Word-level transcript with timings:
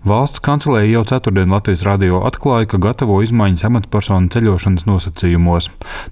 Valsts 0.00 0.40
kancelēja 0.40 0.94
jau 0.94 1.02
ceturtdien 1.10 1.50
Latvijas 1.52 1.82
radio 1.84 2.22
atklāja, 2.24 2.70
ka 2.72 2.78
gatavo 2.80 3.18
izmaiņas 3.20 3.66
amatpersonu 3.68 4.30
ceļošanas 4.32 4.86
nosacījumos. 4.88 5.66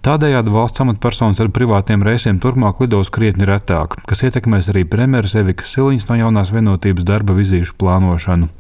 Tādējādi 0.05 0.53
valsts 0.53 0.83
amatpersonas 0.85 1.41
ar 1.41 1.49
privātiem 1.57 2.05
reisiem 2.05 2.37
turpmāk 2.43 2.83
lidos 2.85 3.09
krietni 3.09 3.49
retāk, 3.49 3.97
kas 4.11 4.21
ietekmēs 4.29 4.69
arī 4.75 4.83
premjeras 4.85 5.39
Evikas 5.41 5.73
Siliņas 5.73 6.05
no 6.11 6.19
jaunās 6.21 6.53
vienotības 6.53 7.07
darba 7.09 7.37
vizīšu 7.39 7.79
plānošanu. 7.81 8.51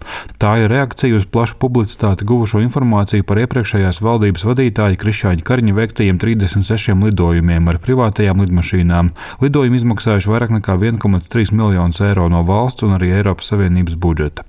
Tā 0.40 0.54
ir 0.62 0.72
reakcija 0.72 1.18
uz 1.18 1.26
plašu 1.28 1.58
publicitāti 1.60 2.24
guvušo 2.24 2.62
informāciju 2.64 3.26
par 3.28 3.42
iepriekšējās 3.44 4.00
valdības 4.00 4.46
vadītāja 4.48 4.96
Krišāņa 5.04 5.44
Kariņa 5.44 5.76
veiktajiem 5.76 6.22
36 6.24 7.04
lidojumiem 7.04 7.68
ar 7.68 7.80
privātajām 7.84 8.40
lidmašīnām. 8.46 9.12
Lidojumi 9.44 9.76
izmaksājuši 9.82 10.32
vairāk 10.32 10.56
nekā 10.56 10.78
1,3 10.80 11.52
miljonus 11.52 12.00
eiro 12.00 12.30
no 12.32 12.40
valsts 12.48 12.88
un 12.88 12.96
arī 12.96 13.12
Eiropas 13.20 13.52
Savienības 13.52 14.00
budžeta. 14.00 14.48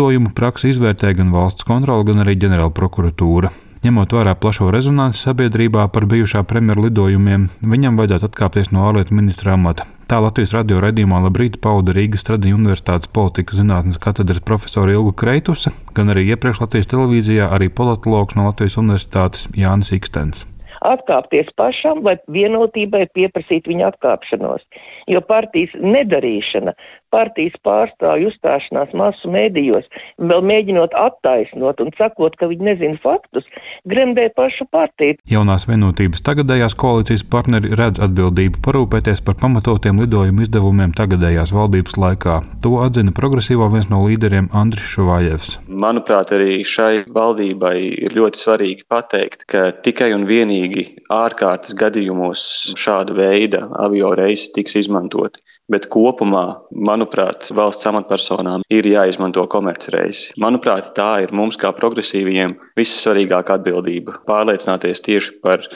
Lidojumu 0.00 0.30
praksi 0.32 0.70
izvērtē 0.72 1.10
gan 1.12 1.28
valsts 1.28 1.66
kontrole, 1.68 2.06
gan 2.08 2.22
arī 2.22 2.32
ģenerāla 2.40 2.72
prokuratūra. 2.72 3.50
Ņemot 3.84 4.14
vērā 4.16 4.32
plašo 4.40 4.70
rezonanci 4.72 5.20
sabiedrībā 5.20 5.82
par 5.92 6.06
bijušā 6.08 6.40
premjera 6.48 6.86
lidojumiem, 6.86 7.42
viņam 7.60 7.98
vajadzētu 8.00 8.30
atkāpties 8.30 8.72
no 8.72 8.86
ārlietu 8.88 9.12
ministra 9.18 9.58
amata. 9.58 9.84
Tā 10.08 10.22
Latvijas 10.24 10.54
radio 10.56 10.80
raidījumā 10.80 11.20
Labrīt 11.26 11.58
pauda 11.60 11.92
Rīgas 11.92 12.24
Tradiņu 12.24 12.56
Universitātes 12.56 13.12
politikas 13.12 13.60
zinātnes 13.60 14.00
katedras 14.00 14.40
profesora 14.40 14.94
Ilga 14.96 15.12
Kreitusa, 15.20 15.74
gan 15.92 16.14
arī 16.14 16.30
iepriekš 16.30 16.62
Latvijas 16.64 16.88
televīzijā 16.94 17.50
arī 17.52 17.68
politologs 17.68 18.40
no 18.40 18.48
Latvijas 18.48 18.80
Universitātes 18.80 19.50
Jānis 19.52 19.92
Ikstens 19.98 20.46
atkāpties 20.80 21.52
pašam 21.56 22.02
vai 22.06 22.16
vienotībai 22.30 23.06
pieprasīt 23.14 23.68
viņa 23.70 23.90
atkāpšanos. 23.92 24.66
Jo 25.10 25.20
partijas 25.24 25.76
nedarīšana, 25.80 26.74
partijas 27.12 27.58
pārstāvju 27.64 28.30
uzstāšanās 28.30 28.94
masu 28.96 29.30
mēdījos, 29.32 29.88
vēl 30.18 30.44
mēģinot 30.46 30.94
attaisnot 30.96 31.82
un 31.84 31.92
sakot, 31.98 32.36
ka 32.38 32.48
viņi 32.50 32.68
nezina 32.70 33.00
faktus, 33.02 33.48
gremdē 33.88 34.28
pašu 34.36 34.66
partiju. 34.70 35.18
Jaunās 35.30 35.66
vienotības 35.68 36.22
tagadējās 36.26 36.76
koalīcijas 36.78 37.26
partneri 37.30 37.74
redz 37.78 38.02
atbildību 38.02 38.62
parūpēties 38.64 39.24
par 39.26 39.38
pamatotiem 39.40 40.00
lidojumu 40.04 40.46
izdevumiem 40.46 40.94
tagadējās 40.96 41.54
valdības 41.56 41.98
laikā. 42.00 42.40
To 42.64 42.78
atzina 42.84 43.14
progresīvo 43.16 43.68
viens 43.72 43.90
no 43.90 44.04
līderiem 44.06 44.50
Andris 44.56 44.86
Šuvājevs. 44.94 45.56
Manuprāt, 45.68 46.32
arī 46.36 46.60
šai 46.66 47.04
valdībai 47.10 47.76
ir 48.06 48.16
ļoti 48.16 48.44
svarīgi 48.44 48.86
pateikt, 48.90 49.46
ka 49.50 49.70
tikai 49.84 50.12
un 50.16 50.26
vienīgi 50.28 50.69
vienīgi 50.70 51.02
ārkārtas 51.10 51.74
gadījumos 51.74 52.42
šāda 52.78 53.14
veida 53.14 53.68
avio 53.78 54.14
reisi 54.14 54.52
tiks 54.54 54.76
izmantoti. 54.76 55.40
Bet 55.68 55.88
kopumā, 55.90 56.62
manuprāt, 56.70 57.50
valsts 57.54 57.86
amatpersonām 57.86 58.62
ir 58.70 58.86
jāizmanto 58.86 59.46
komercreisi. 59.50 60.34
Manuprāt, 60.38 60.94
tā 60.94 61.22
ir 61.24 61.32
mums, 61.32 61.56
kā 61.56 61.72
progresīviem, 61.72 62.56
vissvarīgākā 62.78 63.58
atbildība. 63.58 64.20
Pārliecināties 64.26 65.02
tieši 65.02 65.40
par 65.42 65.66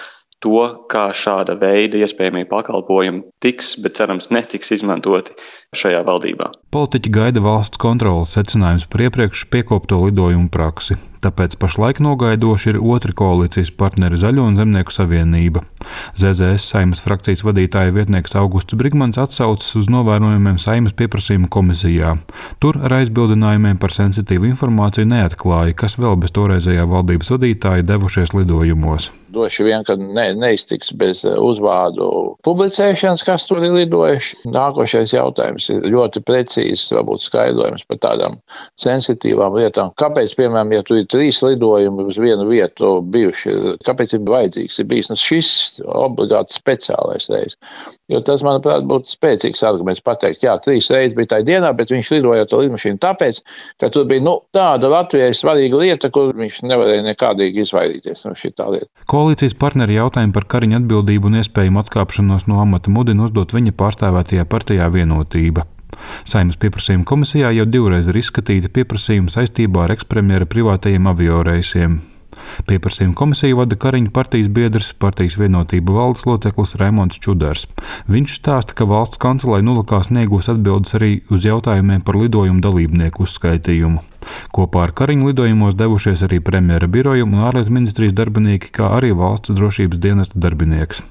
to, 0.45 0.65
kā 0.93 1.09
šāda 1.17 1.57
veida 1.61 2.03
iespējamie 2.05 2.45
pakalpojumi 2.51 3.25
tiks, 3.45 3.75
bet 3.81 3.97
cerams 3.99 4.31
netiks 4.35 4.75
izmantoti 4.77 5.33
šajā 5.77 6.05
valdībā. 6.07 6.51
Politiķi 6.75 7.13
gaida 7.15 7.43
valsts 7.45 7.81
kontrolas 7.81 8.37
secinājumus 8.37 8.87
par 8.91 9.07
iepriekš 9.07 9.49
piekopto 9.53 10.03
lidojumu 10.05 10.51
praksi. 10.53 10.99
Tāpēc 11.25 11.55
pašlaik 11.57 12.03
nogaidoši 12.05 12.75
ir 12.75 12.79
otri 12.83 13.15
koalīcijas 13.17 13.71
partneri 13.81 14.19
Zaļo 14.21 14.45
un 14.45 14.59
Zemnieku 14.59 14.93
savienība. 14.93 15.63
ZZS 16.21 16.69
saimas 16.75 17.01
frakcijas 17.05 17.45
vadītāja 17.47 17.95
vietnieks 17.97 18.37
Augusts 18.37 18.77
Brigmans 18.77 19.17
atsaucas 19.23 19.71
uz 19.81 19.89
novērojumiem 19.93 20.61
saimas 20.61 20.97
pieprasījuma 20.99 21.49
komisijā. 21.49 22.19
Tur 22.61 22.83
ar 22.85 22.99
aizbildinājumiem 23.01 23.81
par 23.81 23.97
sensitīvu 23.97 24.53
informāciju 24.53 25.09
neatklāja, 25.15 25.79
kas 25.85 25.97
vēl 25.97 26.21
bez 26.21 26.37
toreizējā 26.37 26.85
valdības 26.93 27.33
vadītāja 27.39 27.89
devušies 27.95 28.37
lidojumos. 28.37 29.15
Droši 29.35 29.67
vien, 29.67 29.85
ka 29.87 29.97
ne, 29.99 30.27
neiztiks 30.39 30.93
bez 30.99 31.25
uzvārdu 31.27 32.07
publicēšanas, 32.47 33.25
kas 33.27 33.49
tur 33.49 33.63
ir 33.65 33.75
lidojuši. 33.75 34.45
Nākošais 34.55 35.15
jautājums 35.17 35.69
ir 35.75 35.89
ļoti 35.95 36.23
precīzs, 36.27 36.87
varbūt 36.95 37.25
skaidrojums 37.25 37.87
par 37.91 38.01
tādām 38.05 38.39
sensitīvām 38.81 39.59
lietām. 39.59 39.93
Kāpēc, 40.01 40.37
piemēram, 40.39 40.75
ja 40.77 40.85
tu 40.87 41.01
ir 41.01 41.09
trīs 41.11 41.43
lidojumi 41.45 42.07
uz 42.09 42.21
vienu 42.21 42.47
vietu 42.51 42.97
bijuši. 43.15 43.57
Kāpēc 43.87 44.17
ir 44.17 44.25
vajadzīgs? 44.29 44.79
Ir 44.81 44.89
bijis 44.93 45.11
nu, 45.11 45.19
šis 45.19 45.51
obligāti 45.85 46.57
speciālais 46.57 47.29
reizes. 47.33 47.59
Jo 48.13 48.21
tas, 48.21 48.43
manuprāt, 48.45 48.85
būtu 48.89 49.15
spēcīgs 49.15 49.63
arguments 49.65 50.03
pateikt, 50.05 50.43
jā, 50.45 50.55
trīs 50.61 50.91
reizes 50.93 51.17
bija 51.17 51.31
tajā 51.35 51.47
dienā, 51.49 51.71
bet 51.77 51.93
viņš 51.93 52.11
lidoja 52.13 52.45
ar 52.45 52.51
to 52.51 52.61
lidmašīnu 52.61 53.01
tāpēc, 53.01 53.41
ka 53.81 53.89
tur 53.95 54.05
bija 54.11 54.25
nu, 54.27 54.35
tāda 54.55 54.91
Latvijai 54.93 55.31
svarīga 55.37 55.81
lieta, 55.81 56.11
kur 56.13 56.35
viņš 56.37 56.61
nevarēja 56.69 57.07
nekādīgi 57.07 57.65
izvairīties 57.65 58.27
no 58.29 58.35
šī 58.37 58.53
tā 58.59 58.69
lieta. 58.75 58.91
Koalīcijas 59.25 59.55
partneri 59.57 59.95
jautājumu 59.97 60.35
par 60.37 60.45
Kariņa 60.53 60.83
atbildību 60.83 61.31
un 61.31 61.39
iespējamu 61.39 61.81
atkāpšanos 61.81 62.45
no 62.51 62.59
amata 62.61 62.93
mudina 62.93 63.25
uzdot 63.25 63.55
viņa 63.57 63.73
pārstāvētajā 63.81 64.45
partijā 64.53 64.91
vienotība. 64.93 65.65
Saimnes 66.29 66.61
pieprasījuma 66.61 67.09
komisijā 67.09 67.55
jau 67.57 67.65
divreiz 67.65 68.11
ir 68.13 68.21
izskatīti 68.21 68.69
pieprasījumi 68.69 69.33
saistībā 69.33 69.87
ar 69.87 69.97
ekspremjera 69.97 70.45
privātajiem 70.45 71.09
avio 71.09 71.41
reisiem. 71.49 72.03
Pieprasījuma 72.69 73.17
komisiju 73.19 73.59
vada 73.61 73.79
Kariņa 73.81 74.13
partijas 74.15 74.49
biedrs, 74.49 74.93
partijas 74.99 75.37
vienotība 75.41 75.95
valdes 75.97 76.25
loceklis 76.29 76.77
Raimons 76.81 77.21
Čudars. 77.21 77.67
Viņš 78.11 78.39
stāsta, 78.39 78.77
ka 78.79 78.89
valsts 78.89 79.21
kancelē 79.23 79.61
nulakās 79.65 80.11
negūs 80.15 80.51
atbildes 80.53 80.97
arī 80.99 81.13
uz 81.35 81.47
jautājumiem 81.47 82.05
par 82.05 82.19
lidojumu 82.21 82.65
dalībnieku 82.65 83.27
uzskaitījumu. 83.27 84.03
Kopā 84.57 84.87
ar 84.87 84.95
Kariņu 84.97 85.29
lidojumos 85.29 85.77
devušies 85.77 86.25
arī 86.25 86.41
premjera 86.45 86.89
biroja 86.89 87.27
un 87.27 87.37
ārlietu 87.45 87.75
ministrijas 87.77 88.17
darbinieki, 88.17 88.73
kā 88.73 88.95
arī 88.97 89.13
valsts 89.17 89.53
drošības 89.53 90.01
dienesta 90.01 90.41
darbinieks. 90.41 91.05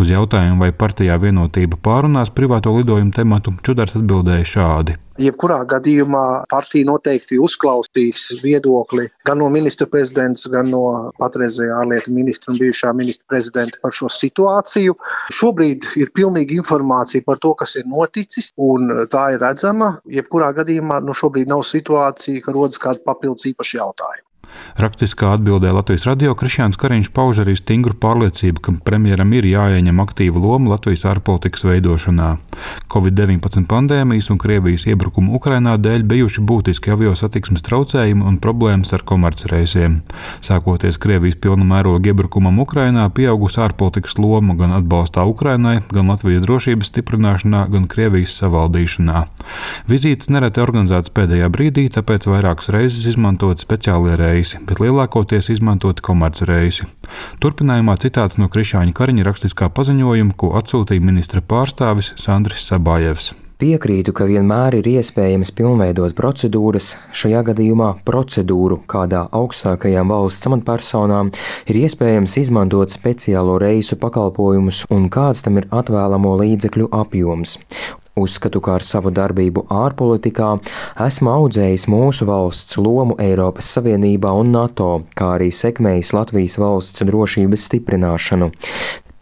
Uz 0.00 0.10
jautājumu, 0.10 0.64
vai 0.64 0.72
partijā 0.74 1.18
vienotība 1.22 1.78
pārunās 1.82 2.34
privāto 2.34 2.74
lidojumu 2.76 3.14
tematu, 3.14 3.54
Čudars 3.62 3.98
atbildēja 3.98 4.52
šādi. 4.56 5.00
Jebkurā 5.16 5.62
gadījumā 5.64 6.24
partija 6.52 6.84
noteikti 6.88 7.38
uzklausīs 7.40 8.26
viedokli 8.42 9.06
gan 9.24 9.40
no 9.40 9.48
ministra 9.52 9.88
prezidents, 9.88 10.44
gan 10.52 10.68
no 10.72 10.82
patreizējā 11.20 11.78
ārlietu 11.80 12.12
ministra 12.12 12.52
un 12.52 12.60
bijušā 12.60 12.92
ministra 12.98 13.24
prezidenta 13.32 13.80
par 13.82 13.94
šo 13.96 14.10
situāciju. 14.12 14.96
Šobrīd 15.32 15.88
ir 16.02 16.12
pilnīga 16.16 16.58
informācija 16.58 17.24
par 17.24 17.40
to, 17.40 17.54
kas 17.56 17.78
ir 17.80 17.88
noticis, 17.88 18.50
un 18.60 18.92
tā 19.12 19.30
ir 19.36 19.42
redzama. 19.44 19.94
Jebkurā 20.18 20.52
gadījumā 20.60 21.00
nu, 21.06 21.16
šobrīd 21.16 21.48
nav 21.48 21.64
situācija, 21.64 22.44
ka 22.44 22.56
rodas 22.56 22.82
kādi 22.82 23.04
papildus 23.08 23.48
īpaši 23.54 23.80
jautājumi. 23.80 24.25
Rakstiskā 24.76 25.30
atbildē 25.36 25.70
Latvijas 25.72 26.04
radio 26.04 26.34
Krišjāns 26.36 26.76
Kariņš 26.76 27.08
pauž 27.16 27.38
arī 27.44 27.54
stingru 27.56 27.94
pārliecību, 27.96 28.60
ka 28.60 28.74
premjeram 28.84 29.30
ir 29.32 29.48
jāieņem 29.48 30.02
aktīva 30.04 30.42
loma 30.42 30.74
Latvijas 30.74 31.06
ārpolitikas 31.08 31.64
veidošanā. 31.64 32.26
Covid-19 32.92 33.64
pandēmijas 33.70 34.28
un 34.32 34.40
Krievijas 34.40 34.84
iebrukuma 34.88 35.32
Ukrainā 35.38 35.78
dēļ 35.80 36.04
bijuši 36.10 36.44
būtiski 36.44 36.92
avio 36.92 37.14
satiksmes 37.16 37.64
traucējumi 37.66 38.24
un 38.28 38.36
problēmas 38.42 38.92
ar 38.96 39.04
komercreisiem. 39.08 40.02
Sākoties 40.44 41.00
Krievijas 41.00 41.40
pilna 41.40 41.64
mēroga 41.68 42.12
iebrukumam 42.12 42.60
Ukrainā, 42.62 43.08
pieaugusi 43.08 43.62
ārpolitikas 43.64 44.18
loma 44.20 44.56
gan 44.60 44.76
atbalstā 44.76 45.24
Ukrainai, 45.28 45.78
gan 45.92 46.12
Latvijas 46.12 46.44
drošības 46.44 46.92
stiprināšanā, 46.92 47.64
gan 47.72 47.88
Krievijas 47.90 48.36
savaldīšanā. 48.42 49.24
Vizītes 49.90 50.30
nereti 50.32 50.62
organizētas 50.62 51.12
pēdējā 51.16 51.50
brīdī, 51.52 51.88
tāpēc 51.96 52.28
vairākas 52.30 52.70
reizes 52.74 53.08
izmantot 53.12 53.62
speciālie 53.62 54.16
reisi 54.20 54.45
bet 54.68 54.82
lielākoties 54.82 55.50
izmantoti 55.54 56.04
komercreisi. 56.06 56.86
Turpinājumā 57.42 57.96
citāts 58.02 58.38
no 58.40 58.50
Krišāņa 58.52 58.94
Kariņa 58.96 59.26
rakstiskā 59.26 59.70
paziņojuma, 59.74 60.36
ko 60.38 60.54
atsūtīja 60.60 61.04
ministra 61.04 61.42
pārstāvis 61.42 62.12
Sandris 62.20 62.68
Sabājevs. 62.68 63.32
Piekrītu, 63.56 64.12
ka 64.12 64.26
vienmēr 64.28 64.74
ir 64.82 64.88
iespējams 64.90 65.48
pilnveidot 65.56 66.12
procedūras, 66.18 66.90
šajā 67.16 67.40
gadījumā 67.46 67.86
procedūru, 68.04 68.82
kādā 68.84 69.22
augstākajām 69.38 70.12
valsts 70.12 70.50
amatpersonām 70.50 71.30
ir 71.64 71.78
iespējams 71.86 72.36
izmantot 72.42 72.92
speciālo 72.92 73.56
reisu 73.62 73.96
pakalpojumus 74.02 74.84
un 74.92 75.08
kāds 75.08 75.40
tam 75.46 75.56
ir 75.62 75.70
atvēlamo 75.72 76.34
līdzekļu 76.42 76.90
apjoms. 77.00 77.56
Uzskatu, 78.16 78.62
ka 78.64 78.78
ar 78.78 78.84
savu 78.86 79.10
darbību 79.12 79.66
ārpolitikā 79.76 80.54
esmu 81.04 81.34
audzējis 81.34 81.82
mūsu 81.92 82.24
valsts 82.24 82.78
lomu 82.80 83.12
Eiropas 83.20 83.68
Savienībā 83.76 84.30
un 84.40 84.54
NATO, 84.54 84.86
kā 85.12 85.34
arī 85.34 85.50
sekmējis 85.52 86.14
Latvijas 86.16 86.56
valsts 86.62 87.04
drošības 87.04 87.66
stiprināšanu. 87.68 88.48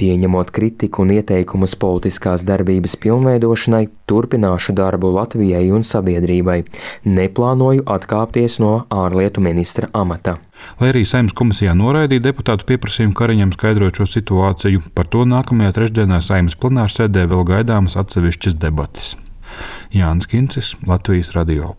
Pieņemot 0.00 0.50
kritiku 0.50 1.04
un 1.04 1.12
ieteikumus 1.14 1.76
politiskās 1.78 2.42
darbības 2.48 2.96
pilnveidošanai, 3.02 3.84
turpināšu 4.10 4.74
darbu 4.74 5.12
Latvijai 5.14 5.68
un 5.70 5.86
sabiedrībai. 5.86 6.64
Neplānoju 7.06 7.84
atkāpties 7.94 8.58
no 8.62 8.72
ārlietu 8.90 9.44
ministra 9.44 9.90
amata. 9.94 10.40
Lai 10.80 10.90
arī 10.90 11.04
saimnes 11.06 11.36
komisijā 11.38 11.76
noraidīja 11.78 12.26
deputātu 12.26 12.66
pieprasījumu 12.72 13.14
Kariņam 13.18 13.54
skaidrot 13.54 14.00
šo 14.00 14.08
situāciju, 14.16 14.82
par 14.98 15.06
to 15.12 15.22
nākamajā 15.30 15.76
trešdienā 15.78 16.18
saimnes 16.24 16.58
plenārsēdē 16.58 17.28
vēl 17.30 17.46
gaidāmas 17.52 17.98
atsevišķas 18.00 18.58
debatas. 18.66 19.14
Jānis 19.94 20.26
Kincis, 20.30 20.74
Latvijas 20.88 21.34
Radio. 21.38 21.76